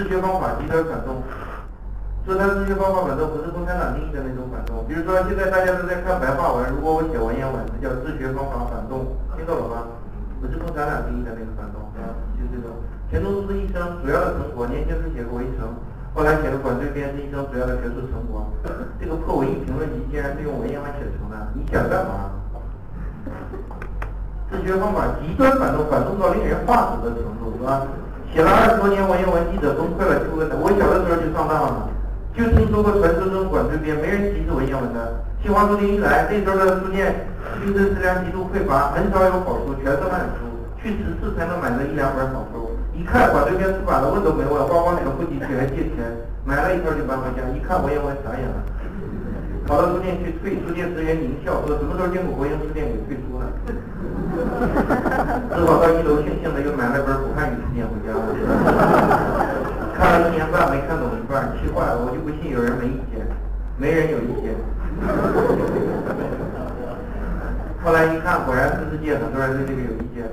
[0.00, 1.20] 自学方法极端反动。
[2.24, 4.86] 说它自学方法反动不是共产党定义的那种反动。
[4.88, 10.00] 比如说现在大家都在看白话文，如果我写文言文，这叫自学方法反动，听懂了吗？
[10.40, 12.72] 不是共产党定义的那个反动，啊，就这种。
[13.10, 15.68] 钱钟书一生主要的成果，年轻时写过《围城》，
[16.16, 18.46] 后来写了《管对编》，是一生主要的学术成果。
[19.00, 22.30] 这个破文艺评论集竟然是用文言文写成的，你想干嘛？
[24.50, 27.86] 自学方法极端反动，反动到令人发指的程度，是吧？
[28.34, 31.86] 写了二十多年文言文，记者崩溃了，就问他：我小的时候就上当了。
[32.34, 35.22] 就听说过传说中管对编，没人提是文言文的。
[35.42, 37.26] 新华书店一来，那时候的书店
[37.62, 40.46] 精神质量极度匮乏，很少有好书，全是烂书，
[40.82, 42.74] 去十次才能买到一两本好书。
[42.94, 46.02] 一看管对编出版了，问都没问，光光哪个户籍去还借钱，
[46.42, 47.42] 买了一套就搬回家。
[47.54, 48.58] 一看文言文傻眼了，
[49.66, 53.50] 跑到书店去退，书店职员狞笑说：什么时候见过国营书店给退书了？
[55.56, 58.28] 只好到一楼悻悻的又买了本武汉语词典回家了。
[59.96, 61.96] 看了一年半没看懂一半，气坏了。
[62.04, 63.24] 我就不信有人没意见，
[63.76, 64.52] 没人有意见。
[67.82, 70.28] 后来一看，果然全世界很多人对这个有意见。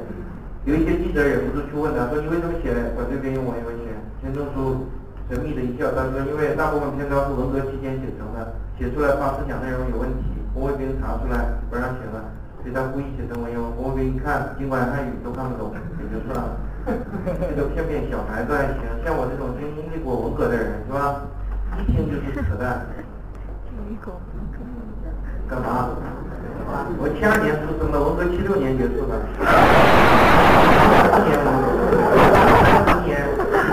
[0.68, 3.88] 有一些记者忍不住去问他，说你为什么写我这边用文言文写？
[4.20, 4.84] 钱钟书
[5.32, 12.20] 神秘的一笑，他说因为大部分篇章是文革期间写成的，写出来怕思想内容有问题，红卫兵查出来不让写了，
[12.68, 13.72] 所以他故意写成文言文。
[13.80, 16.60] 我给你看，尽管汉语都看不懂，也就算了。
[17.56, 21.24] 这个骗骗小孩子还行，像我这种经历过文革的人，是吧？
[21.80, 22.84] 一听就是扯淡。
[25.48, 25.96] 干嘛？
[27.00, 29.16] 我七二年出生的，文革七六年结束的。
[29.32, 29.48] 十
[31.24, 31.72] 年文革，
[32.84, 33.16] 十年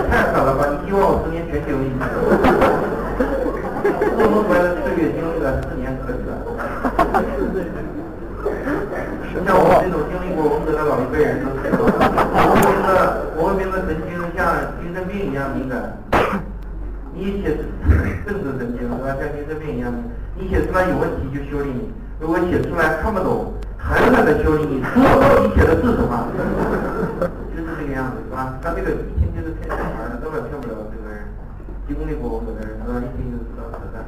[0.07, 0.71] 太少了吧？
[0.71, 1.91] 你希望我十年全经历？
[4.15, 6.39] 做梦回来的岁月经历了四年可以了。
[9.45, 14.39] 像我们这种经历过文革的老一辈人都知道，文革的文革的神经像
[14.81, 15.97] 精神病一样敏感。
[17.13, 17.55] 你写
[18.25, 19.15] 政治神经是吧？
[19.15, 19.97] 像精神病一样的，
[20.35, 26.27] 你写出来有问题就修理你，如果写出来看不懂，狠狠的修理你，说到底写的是什么？
[27.55, 28.59] 就是这个样子是吧？
[28.61, 31.23] 他这个一听就是骗小孩的，根本骗不了这个人。
[31.87, 32.99] 经历过文革的人，是吧？
[32.99, 34.03] 一听就知道扯淡。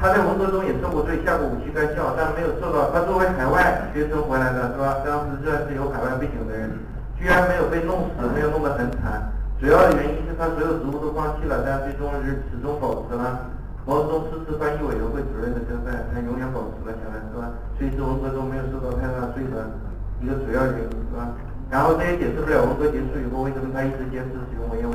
[0.00, 2.90] 他在文革中也受过罪，下过五七干校，但没有受到。
[2.90, 5.00] 他作为海外学生回来的，是吧？
[5.06, 6.70] 当时算是有海外背景的人，
[7.16, 9.32] 居然没有被弄死，没有弄得很惨。
[9.60, 13.48] 主要的原因是他所有职务都放弃了，但最终是始终保持了
[13.86, 17.54] 毛泽东诗词翻译委员会主任的身份，他永远保持了下来，是吧？
[17.78, 19.72] 所以是文革中没有受到太大罪的
[20.20, 21.32] 一个主要原因，是吧？
[21.70, 24.93] 然后这也解释不了文革结束以后为什么他一直坚持使用文言文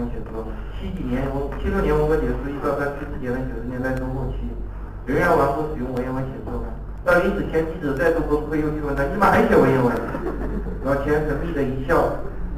[0.79, 4.47] 七几年文七六年文革结束，一到他去世前的九十年代中后期。
[5.06, 6.69] 仍然顽固使用文言文写作吗？
[7.03, 9.89] 到临死前，记者再度崩溃，又去问他：“你怎么还写文言文？”
[10.85, 11.97] 老钱神秘的一笑，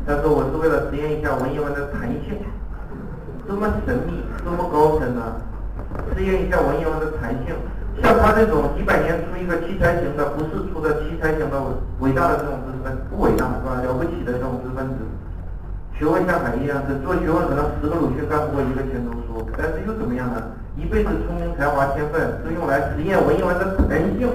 [0.05, 2.35] 他说：“我是为了实验一下文言文的弹性。”
[3.47, 5.39] 多么神秘，多么高深啊！
[6.13, 7.55] 实验一下文言文的弹性。
[8.01, 11.55] 像他这种几百年出一个奇才型的，不是出的奇才型的
[11.99, 13.79] 伟大的这种知识分子，不伟大是吧？
[13.79, 14.95] 了不起的这种知识分子，
[16.01, 20.41] 学问像海一样深，做学问可能十个鲁迅干不过一个钱钟书，但是又怎么样呢？
[20.73, 24.25] 一辈子聪明才华天分是用来实验文言文的弹性，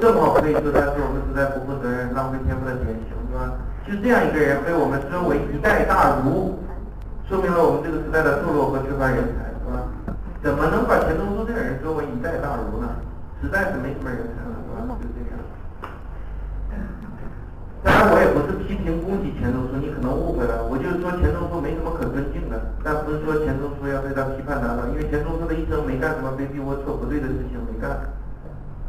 [0.00, 3.60] 正好可以说他是我们时代不负责任、浪费天赋的典型，是吧？
[3.84, 6.56] 就这样一个人被我们尊为一代大儒，
[7.28, 9.84] 说明了我们这个时代的堕落和缺乏人才，是吧？
[10.40, 12.88] 怎么能把钱钟书这个人尊为一代大儒呢？
[13.36, 14.96] 实在是没什么人才了，是吧？
[14.96, 15.36] 就这样。
[17.84, 18.32] 当然，
[18.74, 20.66] 批评攻击钱钟书，你可能误会了。
[20.66, 28.02] 我就是说钱钟书没什么可尊敬的，但不是说钱钟书要对他批判他了，因为钱钟书的一生没干什么卑鄙龌龊不对的事情，没干，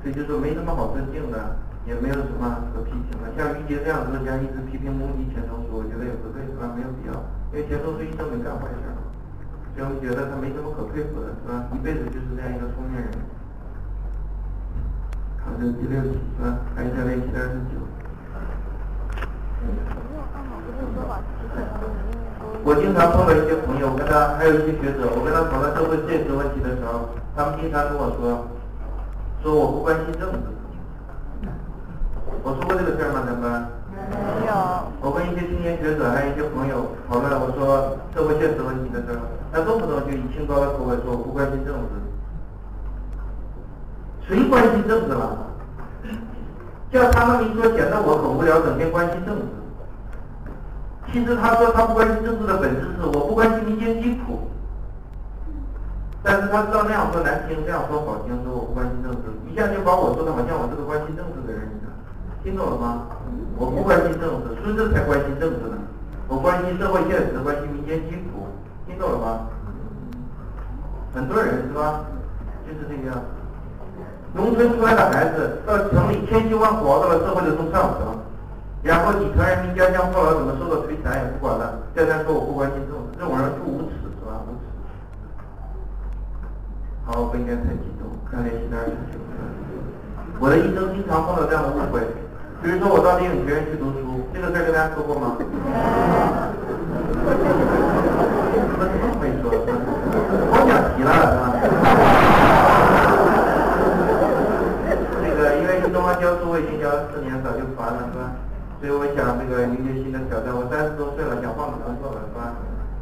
[0.01, 1.37] 所以就说没什么好尊敬的，
[1.85, 3.29] 也没有什么可批评的。
[3.37, 6.73] 像于杰这样作家一直批评攻击钱钟书，我觉得也不对，是吧？
[6.73, 7.13] 没有必要，
[7.53, 8.89] 因为钱钟书一生没干坏事，
[9.77, 11.69] 所以我们觉得他没什么可佩服的，是吧？
[11.69, 13.05] 一辈子就是这样一个聪明人。
[15.45, 16.57] 好，这是第六题，是吧？
[16.73, 17.77] 看一下练习二十九。
[22.65, 28.49] 我经常碰到一些朋友，我跟他还有一些学者，我跟他讨论社会现实问题的时候，他们经常跟我说，
[29.43, 30.37] 说我不关心政治。
[32.41, 33.21] 我说过这个事儿吗？
[33.25, 33.69] 咱们
[34.41, 34.53] 没有。
[35.01, 39.21] 我跟一些青年学者还有一些朋友讨论，我说社会现实问题的时候，
[39.53, 41.93] 他动不动就以清高的口吻说我不关心政治。
[44.25, 45.53] 谁关心政治了？
[46.95, 49.43] 叫他们明说显得我很无聊，整天关心政治。
[51.11, 54.47] 其实他说他不关心政治的本质是我不关心民间疾苦。
[56.23, 61.91] 但是他知道那样说难听，这样说好听，说我不关心政治，一下就把我说的好像我是个关心政治的人一样。
[62.41, 63.11] 听懂了吗？
[63.59, 65.75] 我不关心政治，孙子才关心政治呢。
[66.29, 68.47] 我关心社会现实，关心民间疾苦，
[68.87, 69.51] 听懂了吗？
[71.13, 72.07] 很多人是吧？
[72.63, 73.19] 就是这个样。
[74.35, 78.19] 农村出来的孩子到城里千辛万苦熬到了社会的中上层，
[78.83, 84.43] 然后底层人民家乡后来怎么受到摧残也不管了，再三说我不关心这种，这种人是无耻是吧？
[84.43, 84.67] 无耻。
[87.05, 88.91] 好，不应该太激动，看练习单儿
[90.37, 92.03] 我的一生经常碰到这样的误会，
[92.61, 95.39] 比如说我到电影学院去读书，这个事儿跟大家说过吗？
[95.39, 95.47] 怎
[98.75, 99.47] 么这么会说？
[100.51, 101.55] 光讲题了是吧？
[106.05, 108.29] 他教书我已经教了四年，早就烦了，是吧？
[108.77, 110.53] 所以我想这个迎接新的挑战。
[110.53, 112.53] 我三十多岁了，想换个工作了，是吧？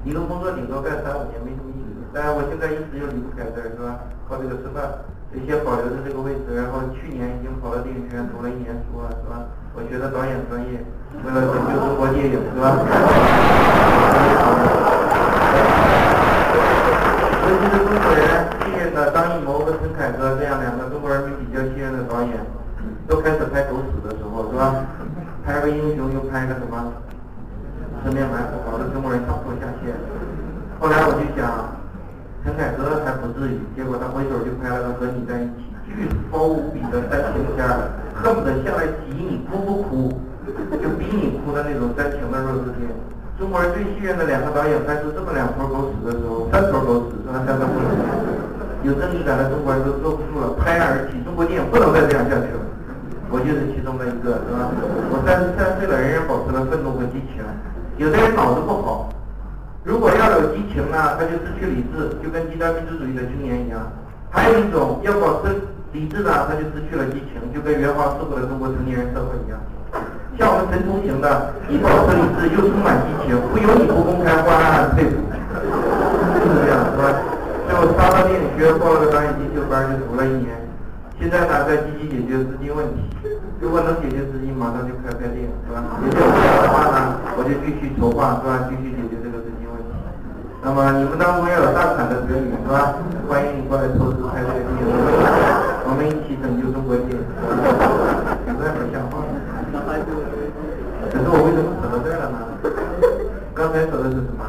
[0.07, 1.83] 一个工作顶多干三五年，没什么意义。
[2.13, 4.05] 但是我现在一直又离不开这儿，是吧？
[4.29, 5.03] 靠这个吃饭，
[5.45, 6.53] 先保留着这个位置。
[6.55, 9.50] 然后去年已经跑到电影学院读了一年书了，是吧？
[9.73, 10.77] 我学的导演专业，
[11.21, 12.77] 为了拯救中国电影，是吧？
[17.44, 18.21] 尤其是中国人
[18.61, 22.38] 信任的张艺谋和陈凯歌这样两个中国人民比较信任的导演。
[23.07, 24.75] 都开始拍狗屎的时候，是吧？
[25.45, 26.94] 拍个英雄又拍个什么？
[28.03, 29.91] 十面埋伏，搞得中国人上吐下泻。
[30.79, 31.75] 后来我就想，
[32.44, 40.15] 陈凯歌还不至于，结果他回手就拍了个和你在一起，巨高无比的煽情片儿，恨不得下来挤你哭不哭，
[40.79, 42.88] 就逼你哭的那种煽情的弱智片。
[43.35, 47.44] 中国人最信任的两个导演拍出这么两坨狗屎的时候，三坨狗屎是吧？
[47.44, 47.91] 三个不能。
[48.88, 52.63] 有正义感的中国人都坐不住了，拍案而起，中国电影不能再这样下去了。
[53.27, 54.71] 我就是其中的一个，是吧？
[55.11, 57.44] 我三十三岁了，仍然保持了愤怒和激情。
[57.99, 59.11] 有的人脑子不好，
[59.83, 63.83] 如果要有激情呢，他就失去理智，就跟极端民族主义的青年一样。
[64.33, 65.53] 还有一种要保持
[65.94, 69.62] 理智呢，他就失去了激情，就跟元华时候的中国成年人社会一样。
[70.41, 75.21] 像我们神通型的，既保持理智又充满激情，不由你不公开，不暗暗佩服，
[76.33, 77.06] 就是这样，是吧？
[77.69, 80.50] 最后杀到电影学院报了个导演进修班，就读了一年。
[81.21, 83.06] 现在呢，在积极解决资金问题。
[83.62, 85.85] 如果能解决资金，马上就开开店，是吧？
[86.01, 88.65] 解决不了的话呢，我就继续筹划，是吧？
[88.65, 88.93] 继续。
[90.63, 92.95] 那么你们当中也有大款的子女，是吧？
[93.27, 94.80] 欢迎你过来投资开这个店，
[95.83, 97.19] 我们一起拯救中国电影。
[97.19, 99.27] 实在不像话。
[101.12, 102.48] 可是我为什么扯到这儿了呢？
[103.54, 104.48] 刚才说的是什么？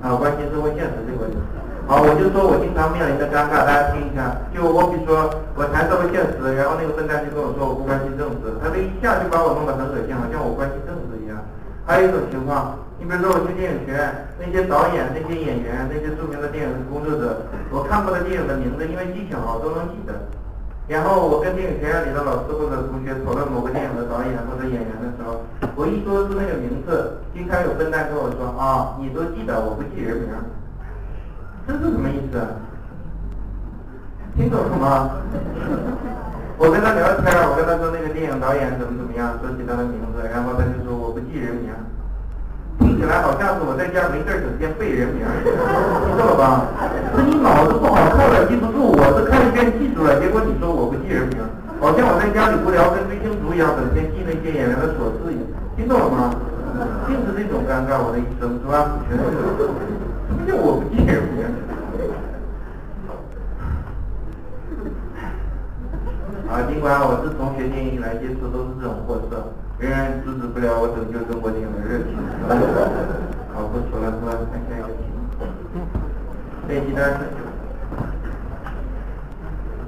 [0.00, 1.36] 啊，关心社会现实这个问题。
[1.84, 4.32] 好，我就说我经常面临的尴尬，大家听一下。
[4.48, 5.28] 就我比如说，
[5.60, 11.36] 我谈社会现实，然后那个笨蛋就跟我说我不关心政治，他这一下就把我弄得很恶心，好像我关心政治一样。
[11.84, 20.14] 还有一种情况，你比如说我去电影学院，那些导演、那些演员、那些著名的电影工作者，我看过的电影的名字，因为记性好都能记得。
[20.86, 25.40] 然后我跟电影学院里的老师或者同学讨论某个电影的导演或者演员的时候，
[25.74, 30.28] 我一说出那个名字，经常有笨蛋跟我说啊，你都记得，我不记人名。
[31.66, 32.36] 这是什么意思？
[34.36, 35.10] 听懂了吗？
[36.60, 41.72] 我跟他聊天我跟他说那个电影导演怎么怎么样，说起他的名字，然后他就说我不记人名，
[43.04, 46.72] 起来好像是我在家没事整天背人名，听懂了吧？
[47.12, 51.36] 是你脑子不好，看了记不住，我是看一遍记住了，结果你说我不记人名，
[51.84, 56.32] 好像我在家里无聊跟追星族一样，整天记那些演员的琐事一样，听懂了吗？
[57.04, 58.96] 就是这种尴尬，我的一生是吧？
[59.04, 59.28] 全是。
[60.24, 61.44] 什么叫我不记人名？
[66.48, 72.16] 啊，尽管我自从学电影以来接触都是这种货色，仍然阻止不了我拯救中国电影的热情。
[76.74, 77.20] 练习单是。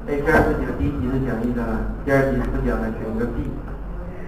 [0.07, 1.67] A 第二是讲第一题是讲义的，
[2.05, 3.51] 第二题是不讲的选一个 B。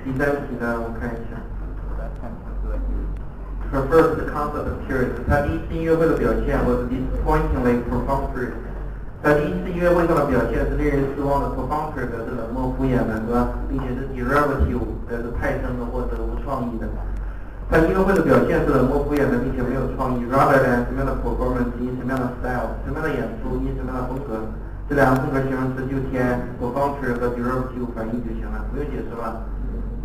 [0.02, 1.38] 第三题呢，我看一下。
[3.70, 8.50] Her first concert appearance，她第一次音乐会的表现 was disappointingly perfunctory。
[9.22, 13.54] 她第一次音乐会上的表现是令人失望的，perfunctory 表示冷漠敷衍的，是吧？
[13.70, 16.90] 并且是 derivative，表示派生的或者无创意的。
[17.70, 20.24] 她音乐会的表现是冷漠敷衍的，并且没有创意。
[20.32, 24.40] Rather than 什么样的 performance，以什么样的 style，什么样的演出，以什么样的风格，
[24.88, 29.44] 这两个风格形容词就填 perfunctory 和 derivative 反义就行了，不用解释了。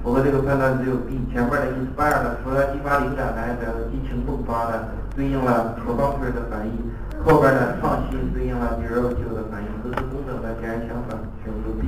[0.04, 6.76] 我和这个判断只有 B 前面的 inspire 除了激发灵感来表示激情迸发的，对应了 provocateur 的反应，
[7.24, 11.88] 后边的创新对应了 derivative 的反应，这是工整的截然相反，选择 B。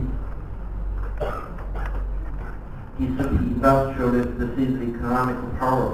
[1.19, 5.91] 第四题，industrialist seized economic power，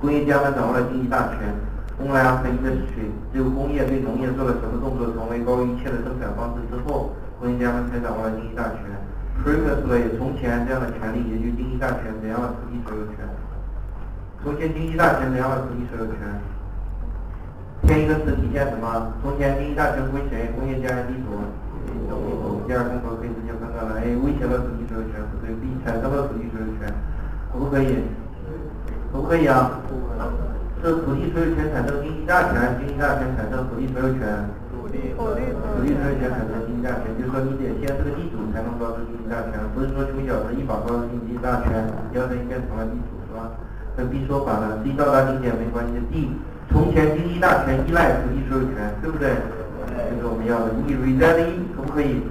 [0.00, 1.54] 工业家们掌握了经济大权。
[1.98, 8.80] 工业和 industry，只有工业对农业做了什么动作，成为高于一切的生产方式之后，工业家们才掌握了经济大权。
[9.44, 13.28] previously 从前这样的权利，也就是经济大权怎样的土地所有权？
[14.42, 16.16] 从前经济大权怎样的土地所有权？
[17.84, 19.12] 添一个词体现什么？
[19.20, 20.48] 从前经济大权归谁？
[20.56, 21.36] 工业家园地主。
[22.66, 23.19] 第二，共和可以直接分开了。
[23.19, 23.19] A
[24.22, 25.52] 威胁了土地所有权，不对。
[25.56, 26.92] B 产生了土地所有权，
[27.52, 28.04] 可不可以？
[29.12, 29.80] 可不可以啊？
[30.82, 34.48] 是土地所有权产生经济大权，经济大权产生土地所有权。
[34.72, 41.84] 土地土地所有权产生经济大权，就是说你得先是个地主才能告知经济大权，不是说穷小子一把告知经济大权，
[42.16, 43.52] 要等于变成了地主，是吧？
[43.96, 46.00] 跟 B 说反了，C 到达顶点没关系。
[46.10, 46.32] D
[46.70, 49.36] 从前经济大权依赖土地所有权，对不对？
[49.90, 50.72] 这是我们要的。
[50.86, 52.22] E reside in 可不可以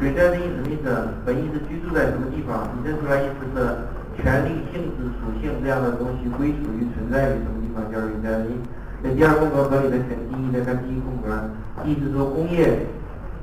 [0.00, 0.90] ？reside in 什么意思？
[1.24, 2.68] 本意是居住在什么地方？
[2.76, 3.76] 你认出来意思是？
[4.16, 8.64] 权利性质属性这样的东西归属于存在于什么地方叫 reside in。
[9.04, 11.36] 在第二空格合理的选 D 再看第一空格，
[11.84, 12.80] 意思说工业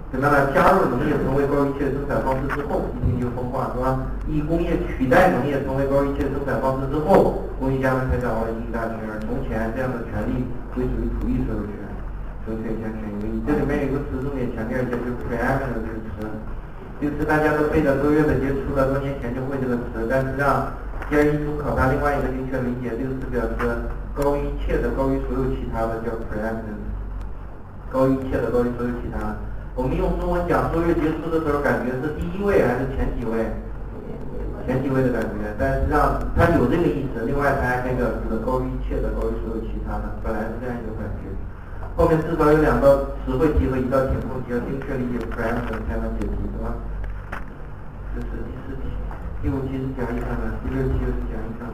[0.10, 0.50] 怎么样呢？
[0.50, 4.02] 加入农业成为高于一切生产方式之后，一听就风化是吧？
[4.26, 8.98] 以工业取代农业成为高于一切生产方式之后，工业家们才掌握了经济大权。
[9.14, 10.42] 而从前这样的权利
[10.74, 11.78] 归属于土地所有权，
[12.44, 13.40] 所以先选一个一。
[13.48, 16.28] 这里面有个词重点强调一下，就是 preeminent 这个词。
[17.00, 20.72] 这个词大家都背的，多月的接触了，多年前就会这个词，但是让
[21.10, 26.80] 第二一中考察另外一个精确理解，这个词表示高于一切的，高于所有其他的叫 preeminent，
[27.92, 29.36] 高于一切的，高于所有其他。
[29.76, 33.52] 我们用中文讲多月结束的时候，感觉是第一位还是前几位？
[34.64, 37.26] 前几位的感觉，但实际上它有这个意思。
[37.28, 41.03] 另外它还表示的高于一切的，高于所有其他的，本来是这样一个。
[41.96, 46.74] 后面至少有两道词汇题和一道填空题，要精确理解 premise 才能解题，是吧？
[48.16, 48.90] 这是第四题，
[49.44, 51.70] 第五题是讲一下的，第六题又是讲一下。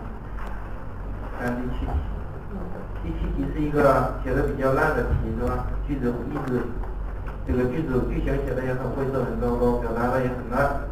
[1.39, 1.95] 看第七题，
[3.01, 5.67] 第七题是一个写的比较烂的题，是吧？
[5.87, 6.67] 句子一直
[7.47, 10.83] 这个句子句型写的也很晦涩，很糟糕，表达的也很烂，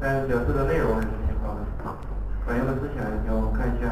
[0.00, 1.94] 但是表示的内容还是挺好的，
[2.44, 3.46] 反映的思想也挺好。
[3.46, 3.86] 我看一下，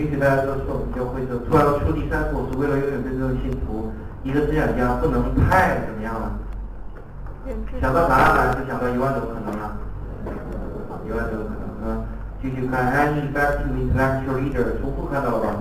[0.00, 1.36] 允许大家都说，比较晦涩。
[1.44, 3.92] 突然出第三步是为了拥有真正的信徒，
[4.24, 6.32] 一个思想家不能太怎么样了？
[7.78, 9.76] 想到答案了，就想到一万种可能了。
[11.06, 12.08] 一万种可能是吧？
[12.40, 15.60] 继续看，any effective intellectual leader，重复看到了吧？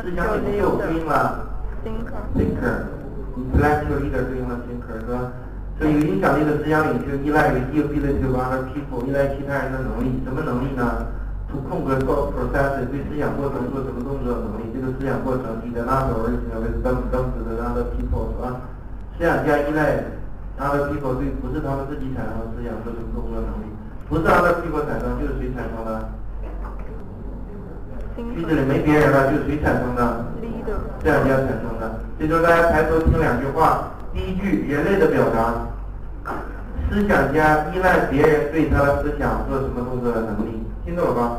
[0.00, 1.44] 思想领袖对应了
[1.84, 5.28] thinker，intellectual leader 对应了 thinker 是吧？
[5.78, 11.06] 所以有影响力的思想领袖依赖于 ability of other people，依赖其他人的能力，什么能力呢
[11.52, 14.72] ？to conquer thought process 对思想过程做什么动作的能力？
[14.72, 18.64] 这个思想过程，你的那个 original with them them 指的 other people 是吧？
[19.18, 20.02] 思想家依赖。
[20.60, 23.68] other people 对不是他们自己产生的思想做什么动作能力，
[24.08, 26.08] 不是 other people 产生就是谁产生的？
[28.14, 30.24] 句子里没别人了，就是谁产生的？
[31.00, 31.98] 思想家产生的。
[32.18, 35.66] 这就是大家抬头听两句话，第一句人类的表达，
[36.90, 41.38] 思想家依赖别人对他的思想做什么动作的能力，听懂了吧？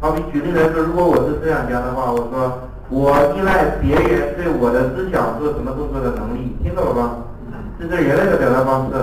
[0.00, 7.16] 好比举例来说，如果我是思想家的话，我说我依赖别人对我的思想做什么动作的能力，听懂了吧？
[7.78, 8.94] 这是人类的表达方式，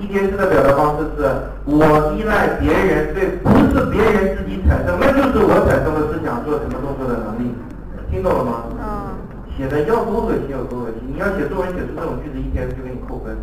[0.00, 1.28] 一天式的表达方式是
[1.64, 7.52] 我依赖别人对不是别人自己产生，那就是我产生的思想做什么动作的能力，
[8.10, 8.64] 听懂了吗？
[8.76, 9.12] 嗯。
[9.56, 13.36] 写的要多恶心有多恶心，你要写作文写出这种句子，一天就给你扣分。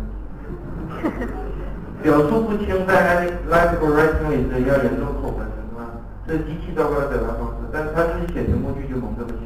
[2.02, 5.80] 表述不清，在 lexical writing 里是要严重扣分的，是吧？
[6.26, 9.44] 这是极其糟糕的表达方式，但是他自己写成功句就蒙这么写，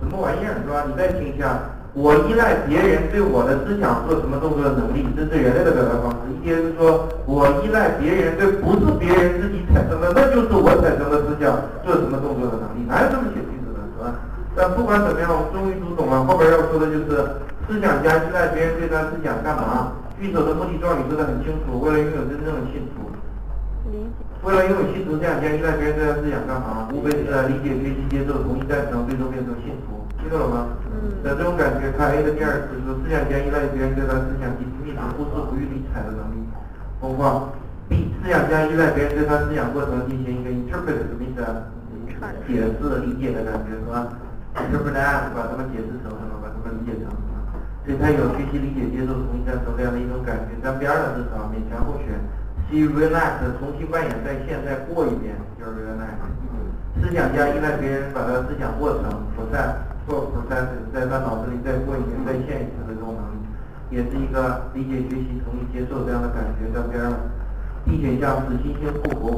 [0.00, 0.84] 什么玩意儿，是吧？
[0.86, 1.58] 你再听一下。
[1.92, 6.32] 我依赖别人对我的思想做什么动作的能力，这是人类的表达方式。
[6.32, 11.52] 一些是说我依赖别人对不是别人自己产生的，那就是我产生的思想
[11.84, 14.16] 做什么动作的能力，哪有这么写句子的，是吧？
[14.56, 16.24] 但不管怎么样，我终于读懂了。
[16.24, 17.12] 后边要说的就是
[17.68, 19.92] 思想家依赖别人对他思想干嘛？
[20.22, 23.10] 句首的目的状语说的很清楚，为了拥有真正的幸福。
[23.90, 24.22] 理解。
[24.46, 26.86] 为了拥有幸福，思想家依赖别人对他思想干嘛？
[26.94, 30.06] 无非是理解、学习、接受、同意、赞成，最终变成幸福。
[30.22, 30.78] 听懂了吗？
[30.94, 31.18] 嗯。
[31.26, 36.38] 那这种感觉，看 A 的第二次是思想家依赖别人对他思想及秘密忽视、不予理睬的能力。
[37.02, 37.50] 包括
[37.90, 41.66] B 思想家依赖别人对他思想过程进行一个 interpret 什么意思啊？
[42.46, 44.06] 解释、理解的感觉是吧
[44.54, 44.94] ？interpret
[45.34, 46.38] 把它们解释成什么？
[46.38, 47.10] 把它们理解成？
[47.84, 50.54] 所以他有学习、理解、接受、同意、赞成这样的一种感觉。
[50.62, 52.14] 在边的至少勉强候选。
[52.70, 56.18] C relax 重新扮演在现在过一遍，就是 relax。
[57.00, 59.76] 思想家依赖别人把他思想过程不在。
[60.02, 63.22] 做，proces 在他脑子里再过一遍、再现一次的这种能，
[63.88, 67.16] 也是一个理解、学习、同意、接受这样的感觉在边儿了。
[67.84, 69.30] D 选项是新兴复活。